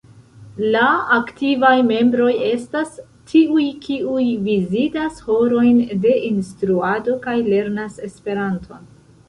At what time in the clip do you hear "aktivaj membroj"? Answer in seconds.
1.17-2.29